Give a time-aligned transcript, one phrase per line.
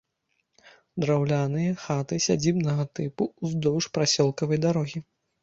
[1.03, 4.99] Драўляныя хаты сядзібнага тыпу ўздоўж прасёлкавай дарогі.